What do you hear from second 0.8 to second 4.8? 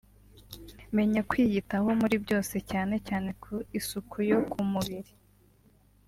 Menya kwiyitaho muri byose cyane cyane ku isuku yo ku